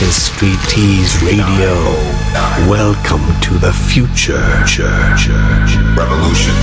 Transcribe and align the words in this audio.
This 0.00 0.16
is 0.16 0.22
Street 0.32 0.58
Tease 0.66 1.22
Radio. 1.22 1.74
Welcome 2.66 3.20
to 3.42 3.58
the 3.58 3.70
future. 3.70 4.40
Church. 4.64 5.28
Revolution. 5.94 6.54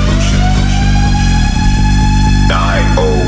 909. 2.49 3.26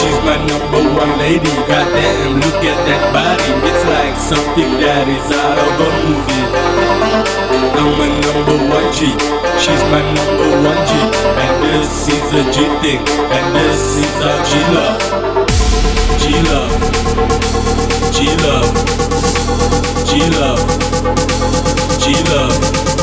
She's 0.00 0.18
my 0.24 0.36
number 0.48 0.80
one 0.96 1.18
lady. 1.18 1.52
Goddamn, 1.68 2.40
look 2.40 2.62
at 2.64 2.78
that 2.88 3.02
body. 3.12 3.44
It's 3.68 3.84
like 3.84 4.16
something 4.16 4.70
that 4.80 5.04
is 5.06 5.28
out 5.28 5.58
of 5.60 5.76
a 5.76 5.90
movie. 6.08 6.46
I'm 7.76 8.00
a 8.00 8.08
number 8.24 8.56
one 8.72 8.88
G. 8.96 9.12
She's 9.60 9.84
my 9.92 10.00
number 10.00 10.48
one 10.64 10.80
G. 10.88 10.92
And 11.36 11.54
this 11.60 12.08
is 12.08 12.26
a 12.32 12.42
G 12.48 12.64
thing. 12.80 13.02
And 13.28 13.46
this 13.52 14.00
is 14.00 14.16
a 14.24 14.32
G 14.48 14.50
love. 14.72 15.04
G 16.16 16.32
love. 16.48 16.72
G 18.08 18.24
love. 18.40 18.72
G 20.08 20.24
love. 20.40 20.62
G 22.00 22.14
love. 22.32 22.99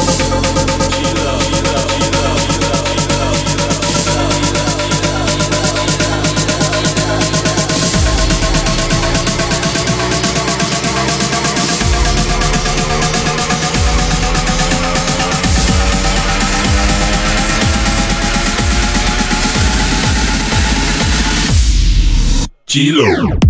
Chilo. 22.77 23.46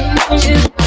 you. 0.00 0.79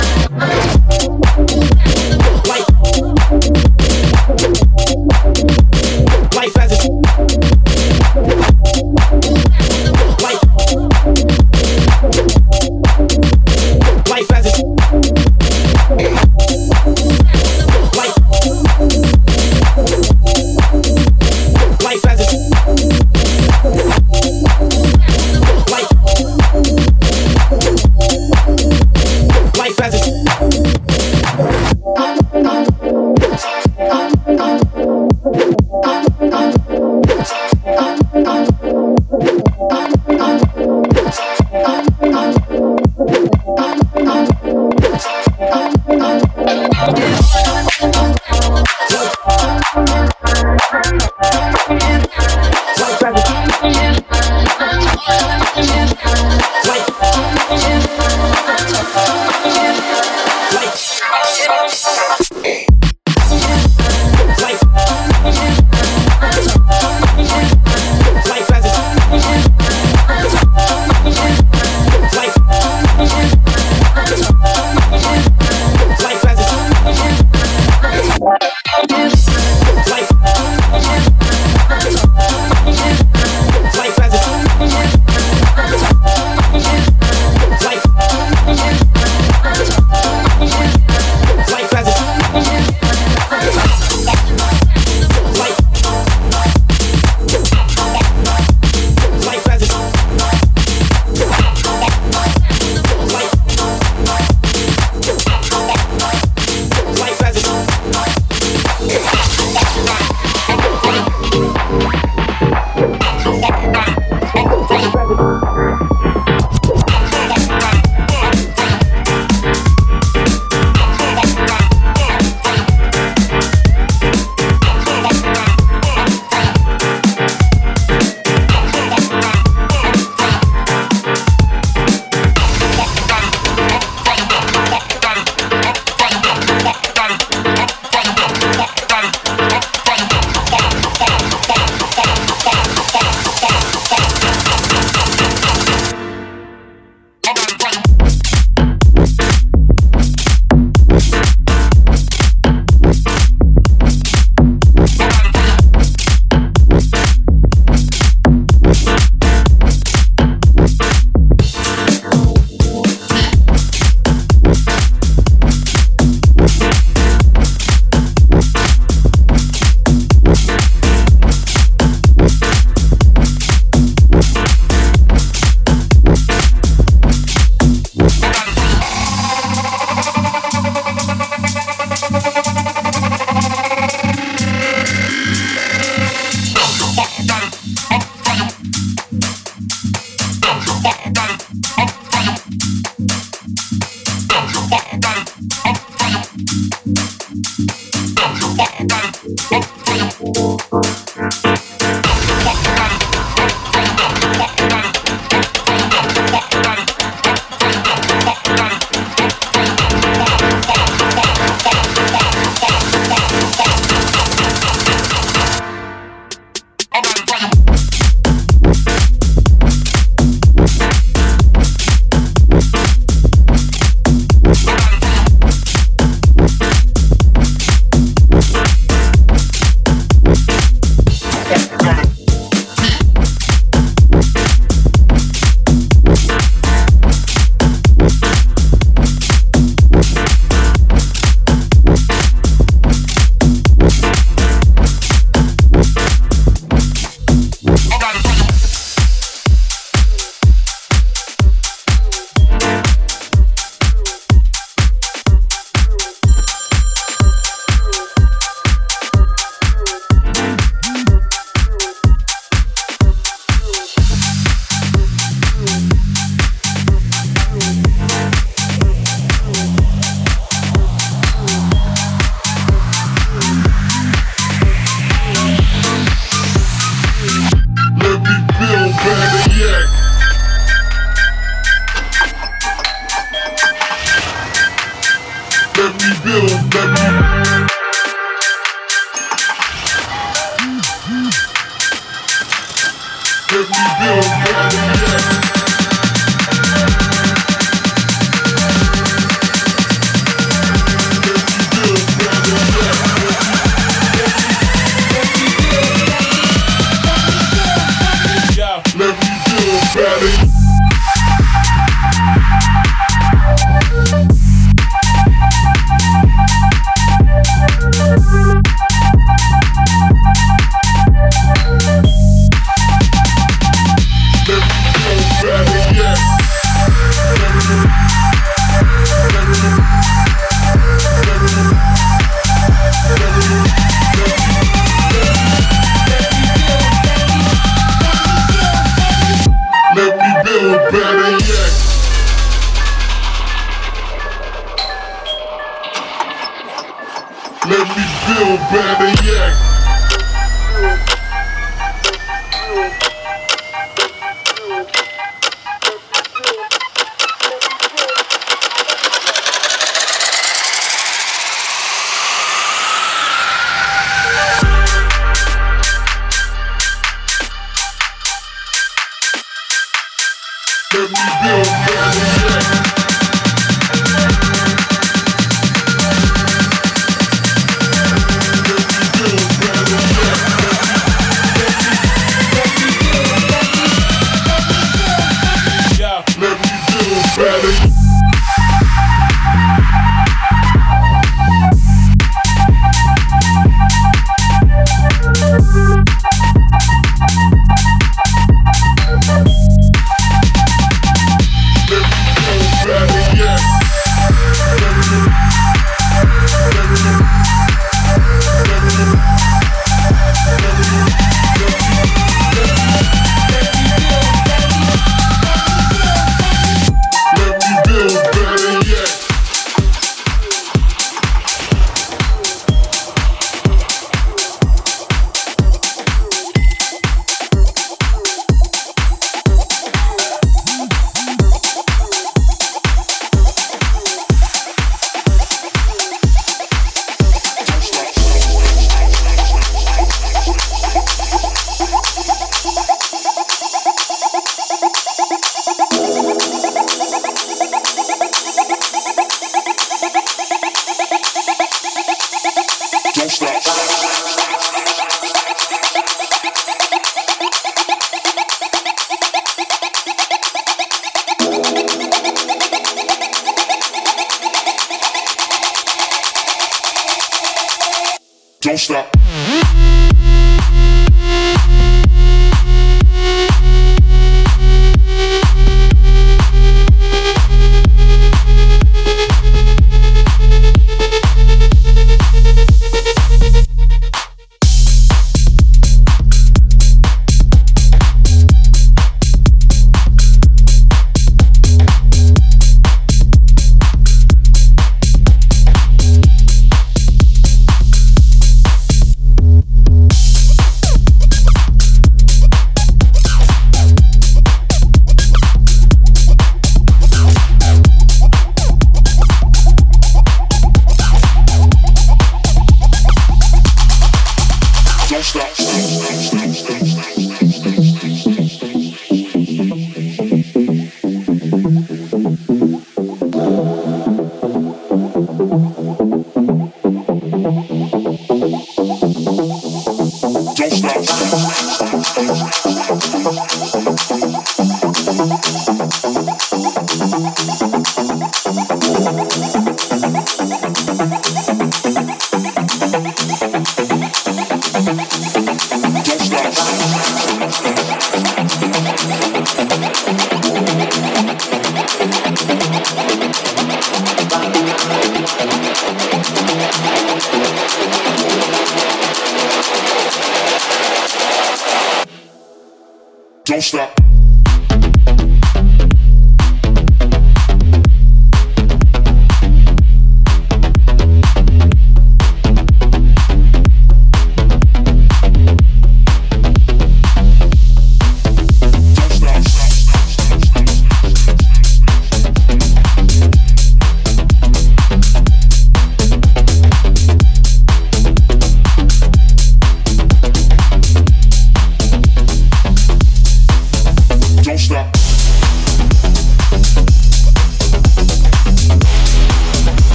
rebuild. 371.14 371.83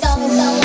dum 0.00 0.28
dum. 0.28 0.61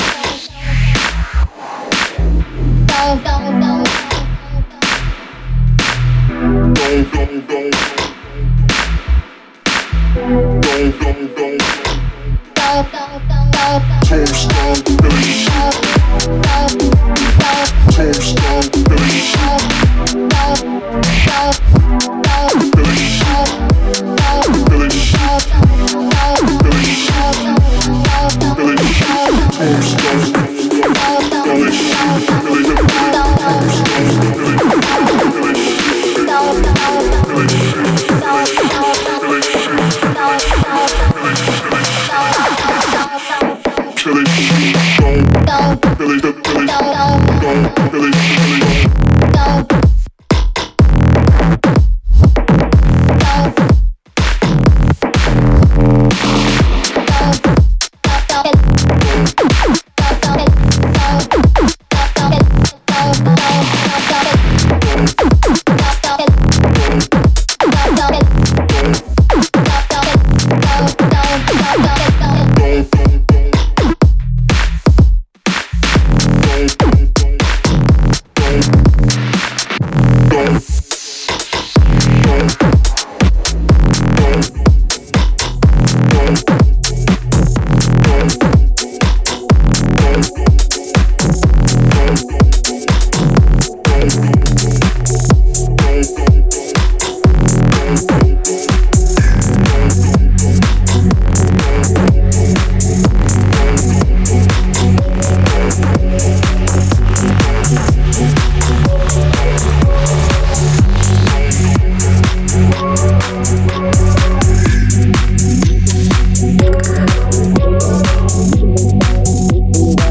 Música 119.08 120.07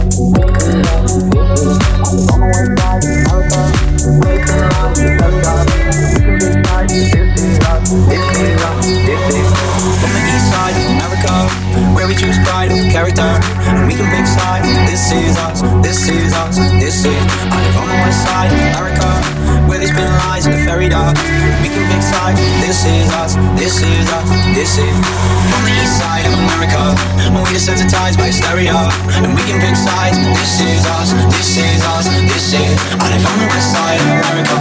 When 27.27 27.43
we 27.43 27.51
are 27.51 27.59
desensitized 27.59 28.17
by 28.17 28.27
hysteria 28.31 28.71
And 29.19 29.35
we 29.35 29.43
can 29.43 29.59
pick 29.59 29.75
sides. 29.75 30.15
This 30.15 30.63
is 30.63 30.85
us, 30.87 31.11
this 31.11 31.57
is 31.57 31.83
us, 31.83 32.07
this 32.07 32.53
is 32.55 32.71
I 32.95 33.11
live 33.11 33.25
on 33.27 33.39
the 33.39 33.47
west 33.51 33.71
side 33.75 33.99
of 33.99 34.07
America. 34.07 34.55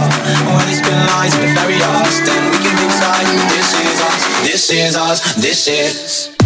Where 0.51 0.65
they 0.67 0.75
spin 0.75 0.99
lies 1.15 1.33
and 1.39 1.55
bury 1.55 1.79
us 1.79 2.19
Then 2.27 2.51
we 2.51 2.57
can 2.59 2.75
pick 2.75 2.91
sides. 2.91 3.29
This 3.55 3.71
is 3.71 3.97
us, 4.03 4.21
this 4.43 4.69
is 4.69 4.95
us, 4.95 5.35
this 5.35 5.67
is 5.67 6.36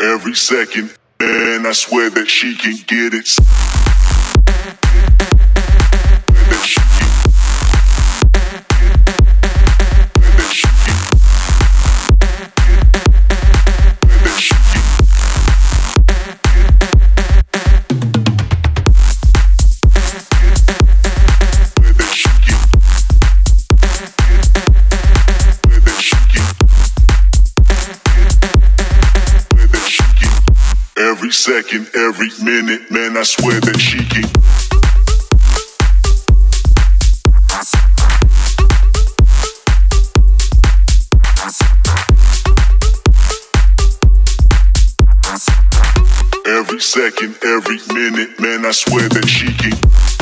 every 0.00 0.34
second. 0.34 0.96
And 1.20 1.66
I 1.66 1.72
swear 1.72 2.10
that 2.10 2.28
she 2.28 2.56
can 2.56 2.76
get 2.86 3.14
it. 3.14 3.75
second, 31.46 31.88
every 31.94 32.28
minute, 32.42 32.90
man, 32.90 33.16
I 33.16 33.22
swear 33.22 33.60
that 33.60 33.78
she 33.78 33.98
can. 33.98 34.24
Every 46.44 46.80
second, 46.80 47.38
every 47.44 47.78
minute, 47.94 48.40
man, 48.40 48.66
I 48.66 48.72
swear 48.72 49.08
that 49.08 49.28
she 49.28 49.46
can. 49.54 50.15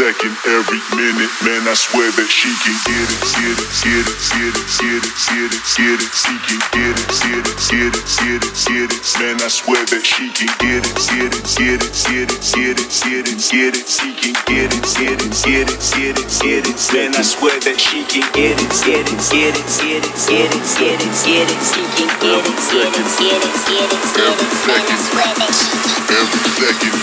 Second, 0.00 0.32
every 0.48 0.80
minute, 0.96 1.28
man, 1.44 1.60
I 1.68 1.76
swear 1.76 2.08
that 2.08 2.30
she 2.32 2.48
can 2.64 2.72
get 2.88 3.04
it, 3.04 3.20
get 3.36 3.52
it, 3.52 3.68
get 3.84 4.04
it, 4.08 4.16
get 4.32 4.48
it, 4.56 4.64
get 4.80 4.96
it, 4.96 5.12
get 5.28 5.52
it, 5.52 5.60
get 5.76 6.00
it, 6.00 6.08
she 6.16 6.34
can 6.40 6.60
get 6.72 6.96
it, 6.96 7.04
get 7.20 7.44
it, 7.44 7.60
get 7.68 7.92
it, 7.92 8.08
get 8.16 8.40
it, 8.40 8.54
get 8.64 8.88
it, 8.96 9.04
man, 9.20 9.36
I 9.44 9.52
swear 9.52 9.84
that 9.92 10.00
she 10.00 10.32
can 10.32 10.48
get 10.56 10.88
it, 10.88 10.96
get 11.04 11.36
it, 11.36 11.44
get 11.52 11.84
it, 11.84 11.92
get 11.92 12.32
it, 12.32 12.40
get 12.40 12.80
it, 12.80 12.88
get 13.04 13.28
it, 13.28 13.44
get 13.52 13.76
it, 13.76 13.84
she 13.92 14.08
can 14.16 14.32
get 14.48 14.72
it, 14.72 14.80
get 14.96 15.20
it, 15.20 15.36
get 15.44 15.68
it, 15.68 15.76
get 15.92 16.16
it, 16.16 16.28
get 16.32 16.64
it, 16.64 16.80
man, 16.96 17.12
I 17.12 17.20
swear 17.20 17.60
that 17.60 17.76
she 17.76 18.00
can 18.08 18.24
get 18.32 18.56
it, 18.56 18.72
get 18.80 19.04
it, 19.04 19.20
get 19.20 19.52
it, 19.52 19.68
get 19.68 20.00
it, 20.00 20.16
get 20.24 20.48
it, 20.48 20.64
get 20.80 20.96
it, 20.96 21.12
get 21.28 21.44
it, 21.44 21.60
she 21.60 21.84
can 21.92 22.08
get 22.24 22.40
it, 22.48 22.56
get 22.72 22.88
it, 22.88 23.04
get 23.20 23.36
it, 23.36 23.52
get 23.52 23.52
it, 23.52 23.60
get 23.68 23.88
it, 23.92 24.56
man, 24.64 24.80
I 24.80 24.96
swear 24.96 25.28
that 25.36 25.52
she 25.52 25.68
can. 25.84 26.08
Every 26.08 26.40
second, 26.56 26.96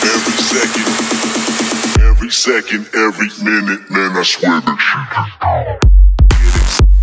every 0.00 0.36
second, 0.48 1.59
every 2.30 2.62
second, 2.62 2.88
every 2.94 3.28
minute, 3.44 3.90
man, 3.90 4.16
I 4.16 4.22
swear 4.22 4.60
that 4.60 4.78
she 4.78 4.98
can. 5.14 6.99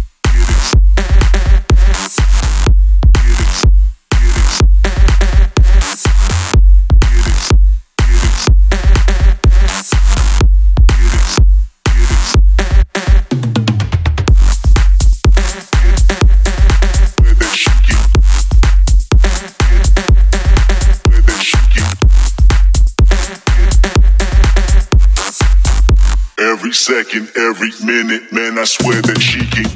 Every 26.68 26.76
second, 26.76 27.32
every 27.38 27.72
minute, 27.82 28.34
man, 28.34 28.60
I 28.60 28.66
swear 28.66 29.02
that 29.02 29.22
she 29.22 29.40
can. 29.48 29.68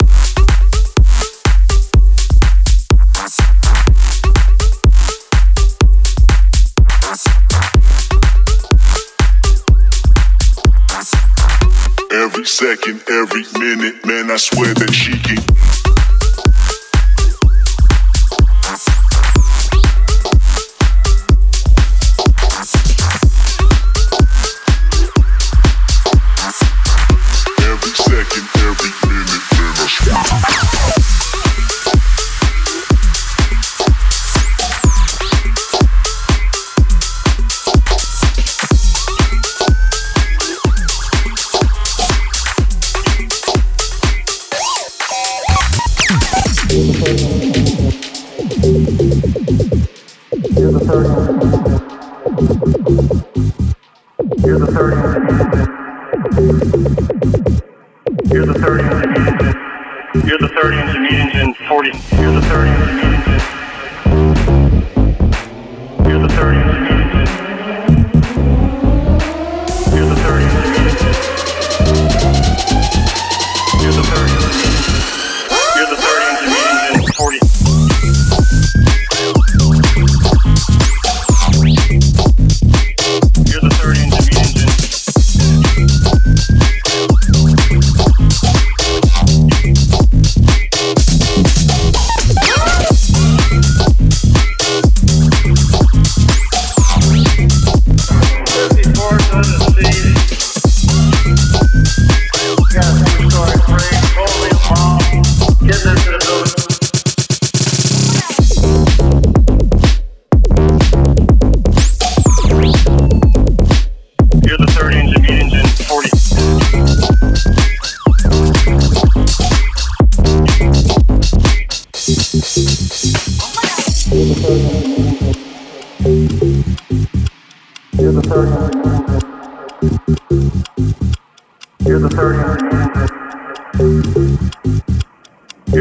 Every 12.12 12.46
second, 12.46 13.02
every 13.08 13.46
minute, 13.58 14.06
man, 14.06 14.30
I 14.30 14.36
swear 14.36 14.74
that 14.74 14.94
she 14.94 15.18
can. 15.20 15.81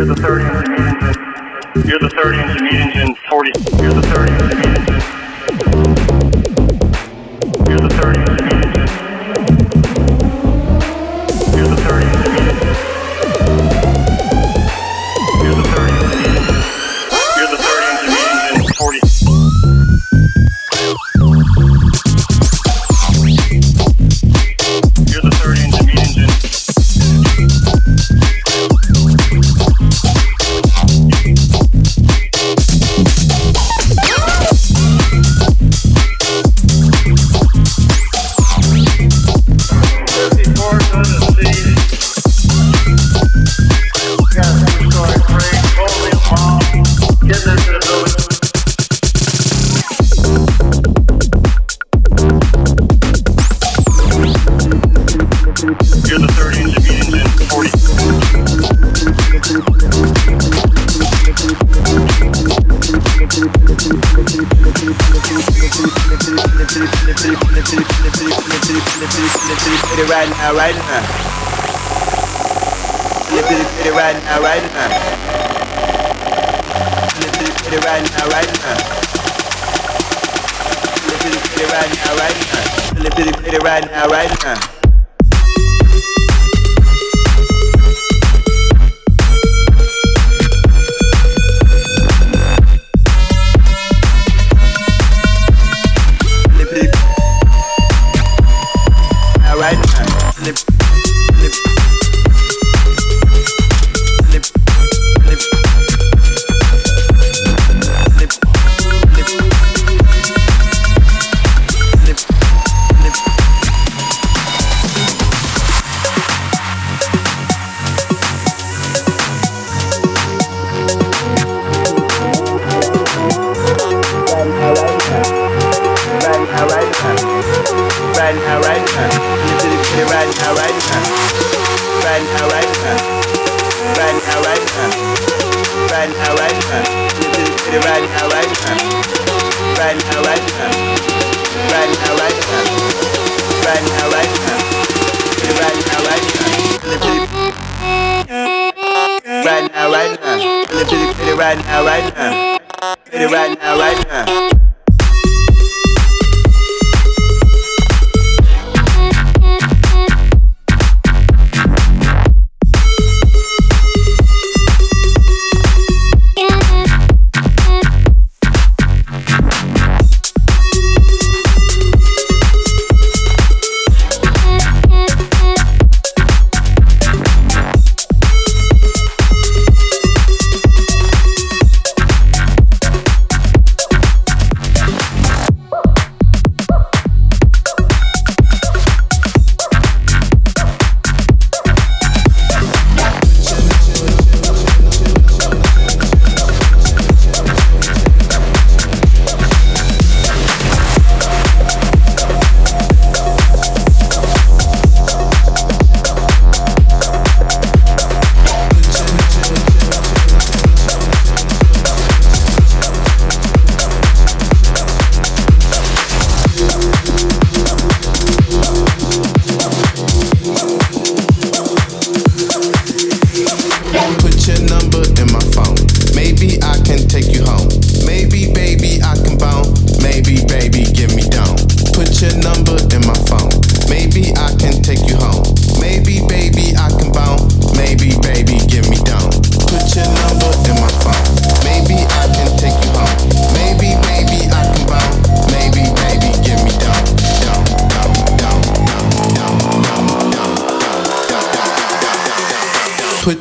You're 0.01 0.07
the 0.07 0.15
third 0.15 0.41
engine, 0.41 0.73
meat. 0.73 1.87
You're 1.87 1.99
the 1.99 2.09
third 2.09 2.35
engine, 2.35 2.65
meat 2.65 2.73
engine 2.73 3.15
40. 3.29 3.51
You're 3.83 3.93
the 3.93 4.01
third 4.01 4.31
engine, 4.31 4.59
meat 4.59 4.79
engine. 4.79 4.90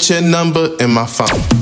your 0.09 0.21
number 0.21 0.75
in 0.79 0.91
my 0.91 1.05
phone. 1.05 1.58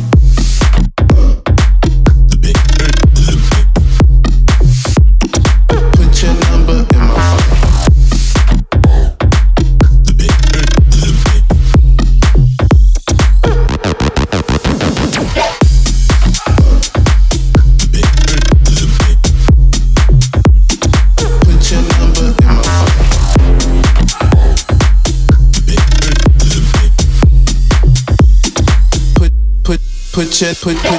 check, 30.38 30.62
put, 30.62 30.78
put 30.78 30.97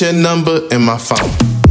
your 0.00 0.12
number 0.12 0.60
in 0.70 0.82
my 0.82 0.98
phone. 0.98 1.67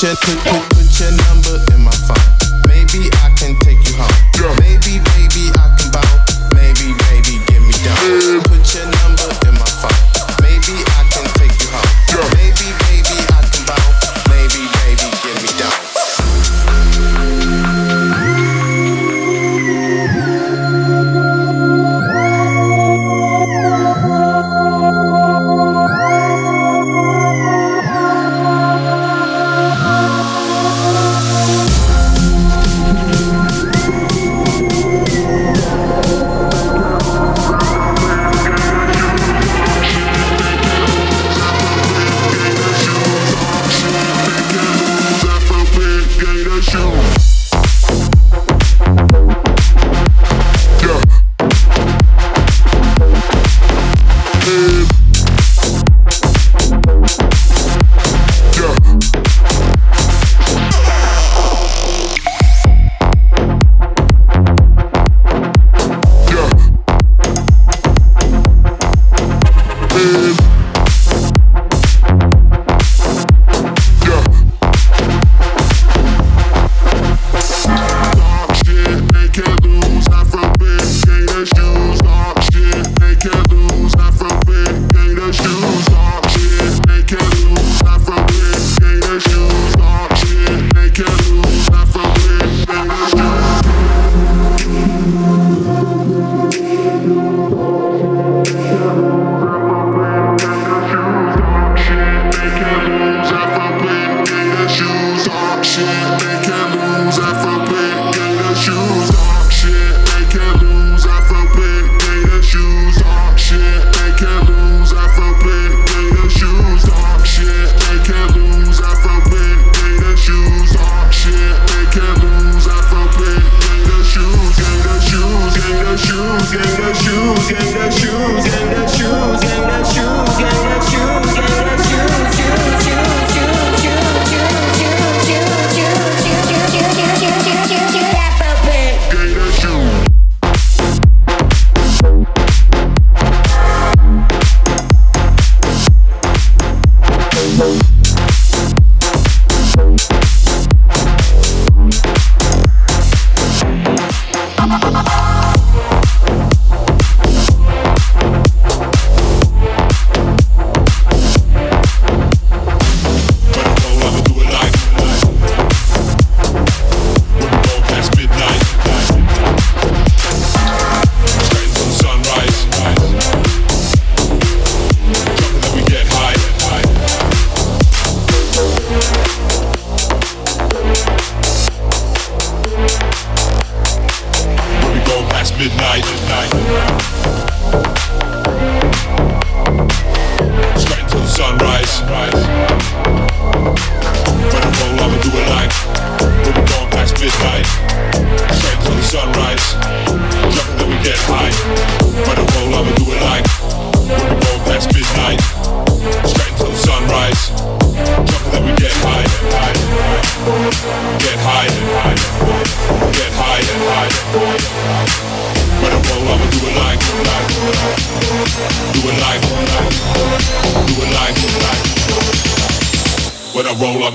kitchen. 0.00 0.57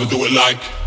do 0.06 0.26
it 0.26 0.32
like 0.32 0.83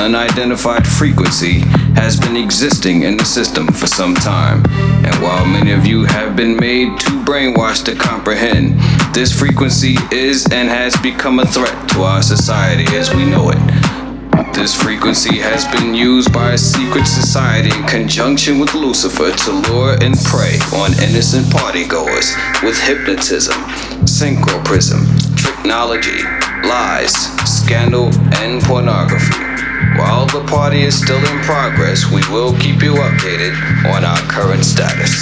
an 0.00 0.14
unidentified 0.14 0.86
frequency 0.86 1.60
has 1.94 2.18
been 2.18 2.34
existing 2.34 3.02
in 3.02 3.18
the 3.18 3.24
system 3.24 3.66
for 3.66 3.86
some 3.86 4.14
time. 4.14 4.64
And 5.04 5.14
while 5.22 5.44
many 5.44 5.72
of 5.72 5.86
you 5.86 6.04
have 6.04 6.34
been 6.36 6.56
made 6.56 6.98
too 6.98 7.22
brainwashed 7.24 7.84
to 7.84 7.94
comprehend, 7.94 8.80
this 9.14 9.38
frequency 9.38 9.96
is 10.10 10.46
and 10.50 10.70
has 10.70 10.96
become 11.02 11.38
a 11.38 11.46
threat 11.46 11.88
to 11.90 12.02
our 12.02 12.22
society 12.22 12.84
as 12.96 13.14
we 13.14 13.26
know 13.26 13.50
it. 13.50 14.54
This 14.54 14.74
frequency 14.74 15.36
has 15.38 15.66
been 15.66 15.94
used 15.94 16.32
by 16.32 16.52
a 16.52 16.58
secret 16.58 17.06
society 17.06 17.76
in 17.76 17.86
conjunction 17.86 18.58
with 18.58 18.72
Lucifer 18.74 19.32
to 19.32 19.52
lure 19.52 19.98
and 20.00 20.16
prey 20.24 20.58
on 20.72 20.92
innocent 21.02 21.46
partygoers 21.46 22.32
with 22.62 22.80
hypnotism, 22.80 23.60
synchroprism, 24.08 25.04
technology, 25.36 26.22
lies, 26.66 27.12
scandal, 27.44 28.10
and 28.40 28.62
pornography. 28.62 29.49
While 30.00 30.26
the 30.26 30.40
party 30.48 30.82
is 30.82 30.96
still 30.96 31.20
in 31.20 31.38
progress, 31.44 32.08
we 32.08 32.24
will 32.32 32.56
keep 32.56 32.80
you 32.80 32.96
updated 32.96 33.52
on 33.92 34.00
our 34.04 34.20
current 34.32 34.64
status. 34.64 35.12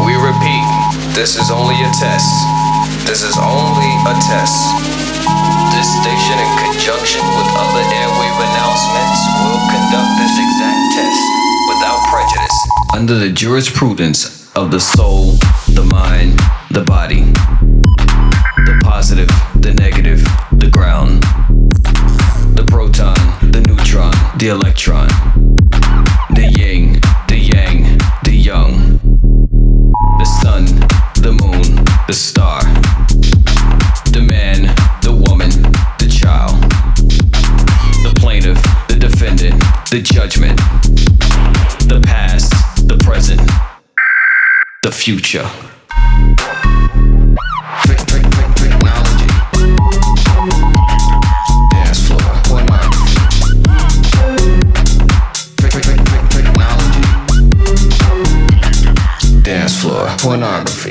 We 0.00 0.16
repeat, 0.16 0.66
this 1.12 1.36
is 1.36 1.52
only 1.52 1.76
a 1.84 1.90
test. 1.92 2.32
This 3.04 3.20
is 3.20 3.36
only 3.36 3.92
a 4.08 4.14
test. 4.24 4.56
This 5.76 5.88
station, 6.00 6.36
in 6.40 6.50
conjunction 6.64 7.24
with 7.36 7.48
other 7.60 7.84
airwave 7.84 8.38
announcements, 8.40 9.20
will 9.44 9.62
conduct 9.68 10.10
this 10.16 10.34
exact 10.40 10.82
test 10.96 11.24
without 11.68 12.00
prejudice 12.08 12.58
under 12.94 13.18
the 13.18 13.30
jurisprudence 13.30 14.48
of 14.54 14.70
the 14.70 14.78
soul, 14.78 15.32
the 15.74 15.84
mind, 15.90 16.38
the 16.70 16.84
body, 16.86 17.22
the 18.64 18.80
positive, 18.84 19.28
the 19.56 19.74
negative 19.74 20.24
the 24.44 24.50
electron, 24.50 25.08
the 26.34 26.54
yang, 26.58 27.00
the 27.28 27.38
yang, 27.38 27.98
the 28.24 28.30
young, 28.30 28.98
the 30.18 30.24
sun, 30.42 30.66
the 31.22 31.32
moon, 31.40 31.82
the 32.06 32.12
star, 32.12 32.60
the 34.12 34.20
man, 34.20 34.64
the 35.00 35.10
woman, 35.10 35.48
the 35.98 36.14
child, 36.14 36.60
the 38.02 38.12
plaintiff, 38.18 38.62
the 38.88 38.96
defendant, 38.96 39.58
the 39.90 40.02
judgment, 40.02 40.58
the 41.88 42.02
past, 42.04 42.52
the 42.86 42.98
present, 42.98 43.40
the 44.82 44.92
future. 44.92 45.48
going 60.34 60.42
on? 60.42 60.83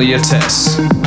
a 0.00 0.18
test 0.18 0.97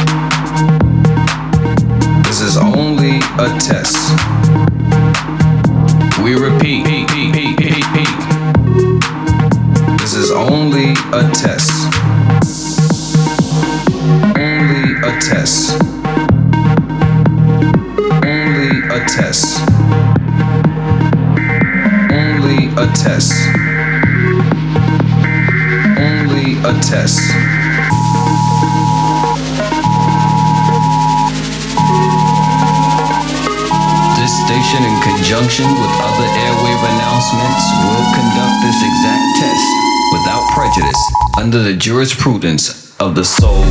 Jurisprudence 41.91 42.97
of 43.01 43.15
the 43.15 43.25
soul, 43.25 43.65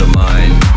the 0.00 0.12
mind, 0.16 0.69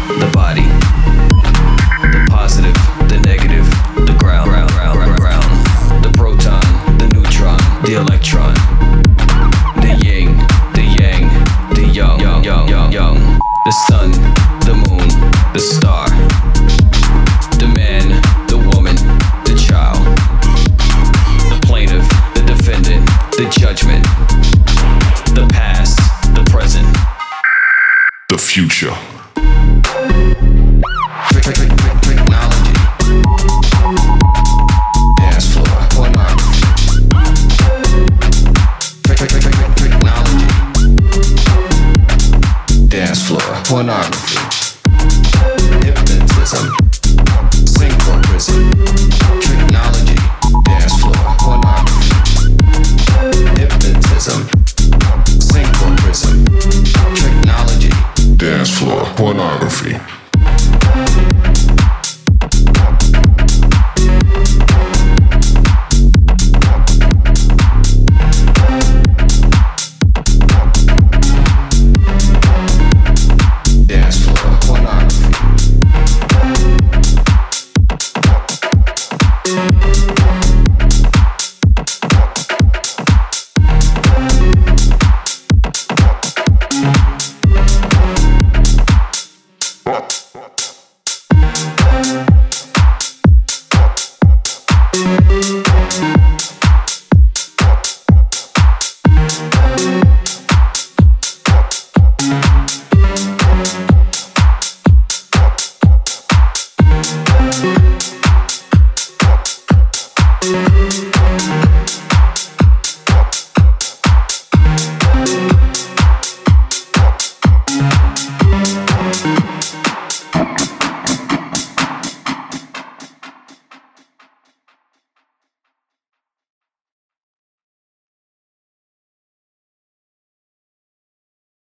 pornography. 59.23 60.22